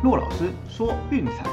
[0.00, 1.44] 骆老师说运彩，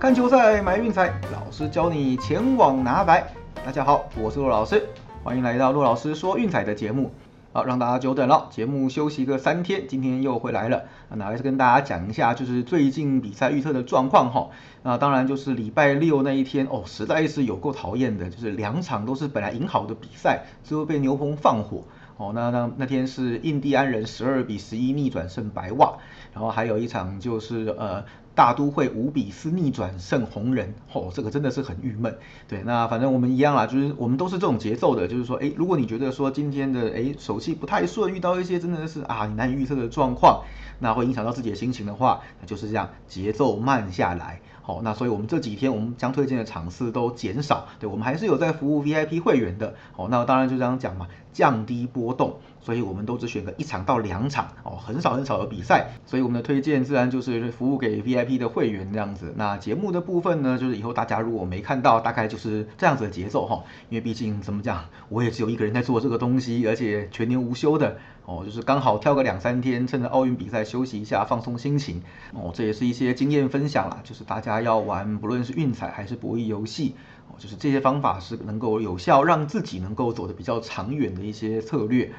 [0.00, 3.32] 看球赛买运彩，老师教你前往拿白。
[3.64, 4.88] 大家好，我是骆老师，
[5.22, 7.12] 欢迎来到骆老师说运彩的节目。
[7.52, 10.82] 好，让大家久等了，节目休息个三天，今天又回来了。
[11.10, 14.48] 那还是跟大家讲一下，就是最近比赛预测的状况哈。
[14.82, 21.84] 那当然就是礼拜六那一天哦，实在是有够讨厌的，就是两场都是本来赢好的比赛，最后被牛棚放火。
[22.20, 25.96] 哦，那那那天是印第安人十二比十一逆转胜白袜，
[26.34, 28.04] 然后还有一场就是呃
[28.40, 32.16] 大都会五比四逆转胜红人，哦，这个真的是很郁闷。
[32.48, 40.42] 对，那反正我们一样啦，就是我们都是这种节奏的，就是说，哎，如果你觉得说今天的哎手气不太顺，遇到一些真的是啊你难以预测的状况，
[40.78, 44.40] 那会影响到自己的心情的话，那就是这样节奏慢下来。
[44.62, 49.74] 好，那所以我们这几天我们将推荐的场次都减少，对我们还是有在服务 VIP 会员的。
[49.92, 55.88] 好，那当然就这样讲嘛，降低波动，所以我们都只选个一场到两场哦，很少很少的比赛。
[56.06, 59.32] 所以我们的推荐自然就是服务给 VIP 的会员这样子。
[59.36, 67.96] 那节目的部分呢，就是以后大家如果没看到，大概就是这样子的节奏哈，因为毕竟怎么讲，我也只有一个人在做这个东西，而且全年无休的。
[68.26, 72.02] 哦，就是刚好挑个两三天，趁着奥运比赛休息一下，放松心情。
[72.32, 76.94] 哦，这也是一些经验分享啦，就是大家要玩，不论是运彩还是博弈游戏，
[77.28, 82.12] 哦，就是这些方法是能够有效让自己能够走得比较长远的一些策略。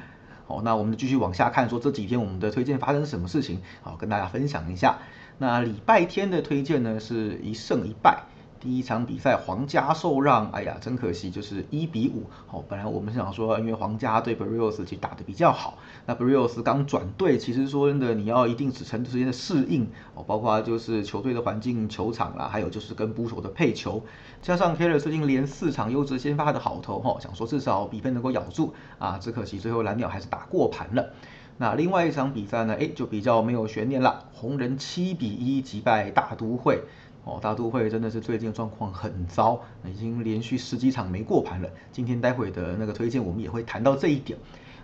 [0.52, 4.98] 哦，那我们继续往下看，说这几天我们的推荐发生什么事情，好跟大家分享一下。
[5.38, 8.24] 那礼拜天的推荐呢，是一胜一败。
[8.62, 12.30] 第一场比赛皇家受让，哎呀，真可惜，就是一比五。
[12.48, 24.04] 哦，本来我们是想说，因为皇家对 b r i o s 其实打得比较好，那 b r i o s 刚转队，其实说真的，你要一定程度时间的适应哦，包括就是球队的环境、球场啦，还有就是跟捕手的配球，
[24.40, 31.10] 加上 Taylor 最近连四场优质先发的好投，哈，想说至少比分能够咬住啊，只可惜最后蓝鸟还是打过盘了。
[31.58, 36.82] 那另外一场比赛呢，哎，就比较没有悬念了，红人七比一击败大都会。
[37.24, 41.68] 哦，大都会真的是最近状况很糟，已经连续十几场没过盘了。
[41.92, 44.38] 今天待会的那个推荐，我们也会谈到这一点。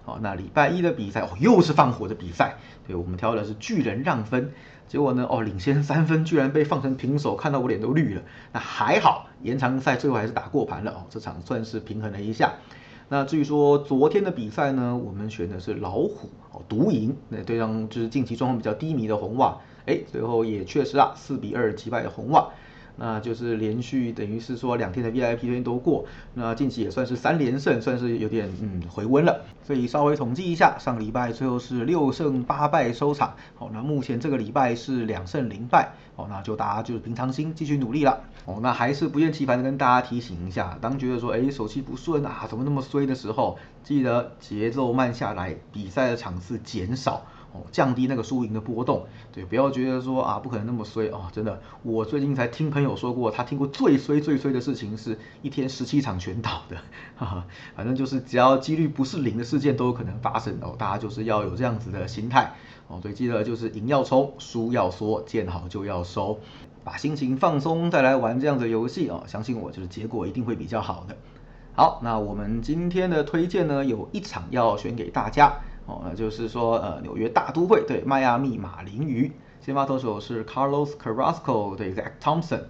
[0.05, 2.55] 哦，那礼拜一的比赛哦，又是放火的比赛。
[2.87, 4.53] 对我们挑的是巨人让分，
[4.87, 8.23] 结果呢，哦，领先三分居然被放成平手，看到我脸都绿了。
[8.53, 12.55] 那还好，延长赛最后还是打过盘了哦，这场算是平衡了一下。
[13.11, 19.59] 那至于说昨天的比赛呢，我们选的是老虎哦独赢，那对上就是近期状况比较低迷的红袜。
[19.89, 22.49] 哎，最后也确实啊，四比二击败了红袜，
[22.97, 26.05] 那就是连续等于是说两天的 VIP 天都过，
[26.35, 29.41] 那近期也算是三连胜，算是有点嗯回温了。
[29.63, 33.35] 所以稍微统计一下，上个礼拜最后是六胜八败收场。
[33.57, 35.93] 好，那目前这个礼拜是两胜零败。
[36.17, 38.21] 哦，那就大家就是平常心继续努力了。
[38.45, 47.25] 哦，那还是不厌其烦的跟大家提醒一下，当觉得说哎手气不顺啊，怎么那么衰的时候，记得节奏慢下来，比赛的场次减少。
[47.53, 56.77] 哦，降低那个输赢的波动，对，不要觉得说啊不可能那么衰哦，真的，我最近才听朋友说过，他听过最衰最衰的事情是一天十七场全倒的，
[57.17, 62.53] 哈哈，反正就是只要几率不是零的事件都有可能发生哦，大家就是要有这样子的心态
[62.89, 66.39] 哦，对记得就是赢要冲，输要缩，见好就要收，
[66.85, 71.17] 把心情放松再来玩这样的游戏哦，相信我，就是结果一定会比较好的。
[71.75, 75.61] 好，那我们今天的推荐呢，有一场要选给大家。
[75.89, 82.61] 哦，就是说，呃，纽约大都会对迈阿密马林鱼，先发投手是 Carlos Carrasco 对 Zach Thompson。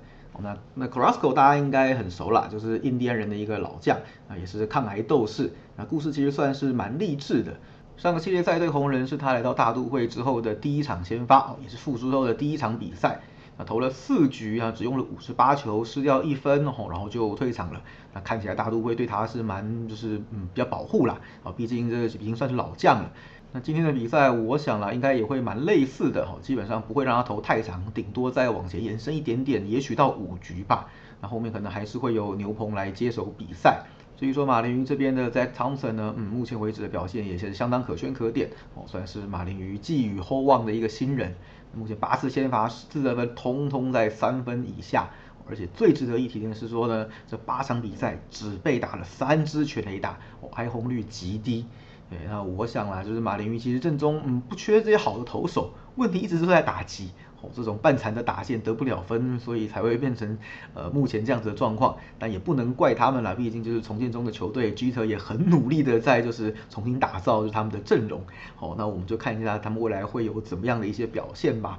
[0.41, 3.99] 那那 Carrasco 大家应该很熟啦，就是印第安人的一个老将，
[4.29, 5.53] 啊，也是抗癌斗士。
[5.77, 7.55] 那故事其实算是蛮励志的。
[7.97, 13.21] 上个系列赛对红人是他来到大都会之后的第一场先发，哦，也是复出后的第一场比赛。
[13.59, 17.83] 那投了四局啊，只用了五十八球，失掉一分哦，然后就退场了。
[18.15, 23.11] 那看起来大都会对他是蛮就是嗯比较保护啦，啊，毕竟这已经算是老将了。
[23.51, 30.89] 那今天的比赛，我想了应该也会蛮类似的哈，基本上不会让他投太长，顶多再往前延伸一点点，也许到五局吧。
[31.21, 33.85] 那后面可能还是会有牛棚来接手比赛。
[34.19, 41.37] 所以说马林鱼这边的 Zach Thompson 呢，嗯，目前为止的表现也是相当可圈可点哦，算是马林鱼寄予厚望的一个新人。
[41.73, 45.11] 目前八次先发四得分，通通在三分以下，
[45.49, 51.65] 而且最值得一提的是说呢，这八场比赛只被打了三支全垒打，哦挨轰率极低。
[52.11, 57.11] 对，那我想啦，就是马林鱼其实正中嗯不缺这些好的投手，问题一直都在打击。
[57.40, 60.37] 哦，这种半残的打线得不了分，所以才会变成
[60.75, 61.96] 呃目前这样子的状况。
[62.19, 68.20] 但也不能怪他们啦，毕竟就是重建中的球队，G 特也很努力的在就是重新打造就是他们的阵容。
[68.56, 71.79] 好，那我们就看一下他们未来会有怎么样的一些表现吧。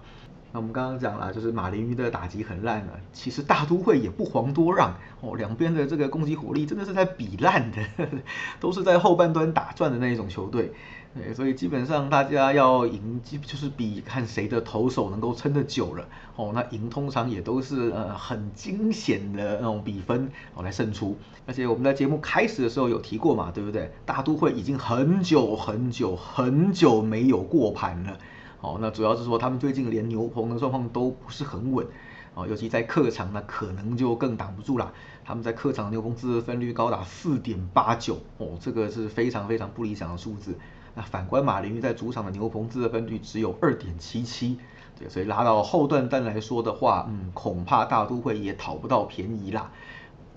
[0.51, 7.77] 那我们刚刚讲了，就是马林鱼的打击很烂了，其实大都会也不遑多让哦，两边的这个攻击火力真的是在比烂的，
[8.59, 10.71] 都是在后半端打转的那一种球队。
[11.15, 16.51] 对，所以基本上大家要赢，就是比看谁的投手能够撑得久了哦。
[16.53, 21.17] 那赢通常也都是呃很惊险的那种比分哦来胜出。
[21.47, 23.91] 而且我们在节目开始的时候有提过嘛，对不对？
[24.05, 28.17] 大都会已经很久很久很久没有过盘了。
[28.61, 31.87] 哦，那主要是说他们最近连牛棚的状况都不是很稳
[32.35, 34.93] 哦，尤其在客场那可能就更挡不住了。
[35.25, 40.55] 他们在客场牛棚自得分率高达四点八九哦，这个是非常非常不理想的数字。
[40.99, 44.59] 那反观马林鱼在主场的牛棚自得分率只有二点七七，
[44.99, 49.71] 对，所以拉到后段单来说的话，嗯，恐怕大都会也讨不到便宜啦。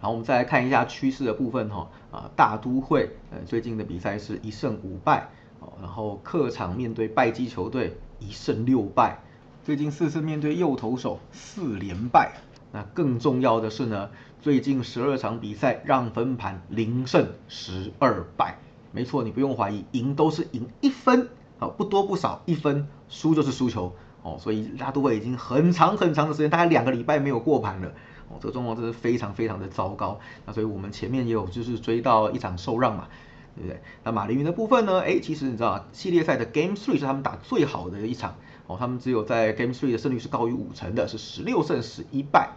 [0.00, 9.18] 然后我们再来看一下趋势的部分哈，啊，大都会呃最近的比赛是一胜五败哦，然后客场面对败绩球队一胜六败，
[9.64, 12.34] 最近四次面对右投手四连败。
[12.70, 14.10] 那更重要的是呢，
[14.40, 18.58] 最近十二场比赛让分盘零胜十二败。
[18.92, 21.28] 没错，你不用怀疑，赢都是赢一分，
[21.58, 27.88] 好，不多不少，一分，输就是输球，哦，所以大都会已经很长很长的时间，大概两个礼拜没有过盘了，
[28.28, 33.08] 哦，这个状况真是非常非常的糟糕，那所以我们前面也有就是追到一场受让嘛，
[33.56, 33.80] 对不对？
[34.04, 38.36] 那马林鱼的部分呢，哎，其实你知道系列赛的 Game Three 是他们打最好的一场，
[38.66, 42.50] 哦，他们只有在 Game Three 的胜率是高于五成的，是十六胜十一败。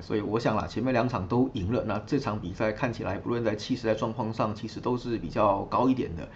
[0.00, 6.28] 所以我想啦，前面两场都赢了，那这场比赛看起来，不论在气势、在状况上，其实都是比较高一点的。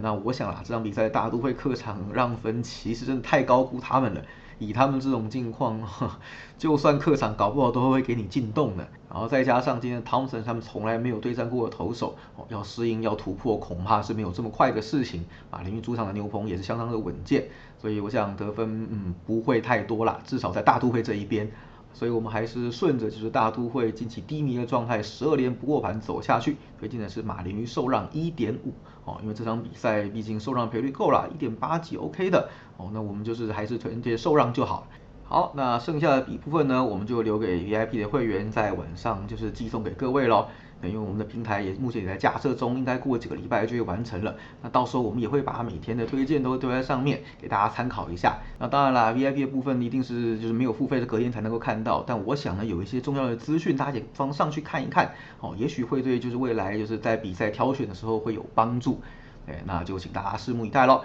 [0.00, 4.22] 那我想啦，这场比赛大都会客场让分，其实真的太高估他们了。
[4.58, 5.78] 以他们这种境况，
[6.56, 8.88] 就算客场搞不好都会给你进洞的。
[9.10, 12.16] 然后再加上今天汤森他们从来没有对战过的投手，
[12.48, 15.26] 要适应、要突破，恐怕是没有这么快的事情。
[15.50, 17.44] 啊，林育主场的牛棚也是相当的稳健，
[17.78, 21.50] 所以我想得分嗯不会太多啦，至少在大都会这一边。
[21.96, 28.74] 所以我们还是顺着就是大都会近期低迷的状态，十二连不过盘走下去，推荐的是马林鱼受让一点五
[29.06, 34.86] 哦，因为这场比赛毕竟受让赔率够了，一点八几 OK 的哦，那我们就是还是推荐受让就好。
[35.24, 40.48] 好，那剩下的比部分呢，我们就留给 VIP 的会员在晚上就是寄送给各位喽。
[40.88, 44.34] 因为我们的平台也目前也在架设中，应该过几个礼拜就会完成了。
[44.62, 48.38] 那到时候我们也会把每天的推荐都丢在上面，给大家参考一下。
[48.58, 52.02] 那当然啦，VIP 的部分一定是就是没有付费的隔天才能够看到。
[52.06, 59.00] 但我想呢，有一些重要的资讯，大家也方上去看一看，哦，也许会对就是未来就是在比赛挑选的时候会有帮助。
[59.46, 61.02] 哎，那就请大家拭目以待喽。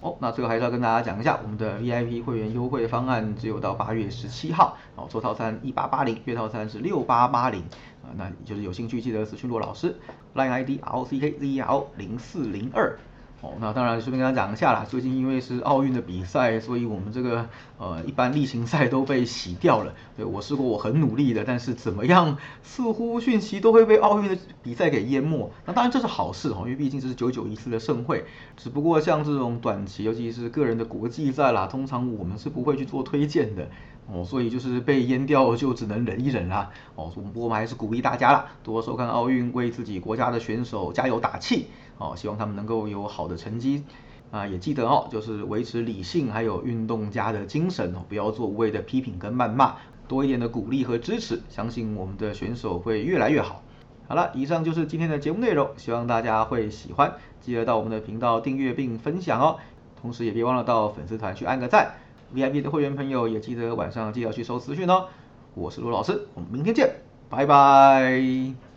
[0.00, 7.60] 哦，那最后还是要跟大家讲一下，我们的 VIP 会员优惠方案只有到八月十七号，哦，做套餐一八八零，月套餐是六八八零，
[8.02, 9.96] 啊，那就是有兴趣记得私讯罗老师
[10.34, 12.96] ，line ID R O C K Z E R 零四零二。
[13.40, 14.84] 哦，那当然顺便跟他讲一下啦。
[14.84, 17.48] 最近因为是奥运的比赛，所以我们这个
[17.78, 19.94] 呃一般例行赛都被洗掉了。
[20.16, 25.52] 对我试过，我很努力的，但是怎么样，似乎讯息都会被奥运的比赛给淹没。
[25.64, 28.24] 那当然这是好事哈，因为毕竟这是九九一次的盛会。
[28.56, 33.68] 只不过像这种短期，尤其是个人的国际赛啦，通常我们是不会去做推荐的。
[34.10, 36.70] 哦，所以就是被淹掉就只能忍一忍啦。
[36.94, 41.66] 哦，我们还是鼓励大家啦，多收看奥运，为自己国家的选手加油打气。
[41.98, 43.84] 哦，希望他们能够有好的成绩。
[44.30, 49.76] 啊，也记得哦，就是维持理性还有运动家的精神哦，不要做无谓的批评跟谩骂，
[50.06, 53.62] 多一点的鼓励和支持，相信我们的选手会越来越好。
[54.06, 59.56] 好了，以上就是今天的节目内容，希望大家会喜欢，记得到我们的频道订阅并分享哦。
[60.00, 61.94] 同时也别忘了到粉丝团去按个赞。
[62.34, 65.06] VIP 的会员朋友也记得晚上记得去收资讯哦。
[65.54, 66.94] 我是罗老师，我们明天见，
[67.28, 68.67] 拜拜。